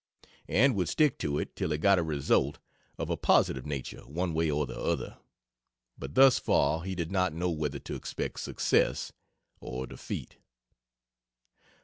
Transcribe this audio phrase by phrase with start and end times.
[0.47, 2.57] ]and would stick to it till he got a result
[2.97, 5.19] of a positive nature one way or the other,
[5.95, 9.11] but thus far he did not know whether to expect success
[9.59, 10.37] or defeat.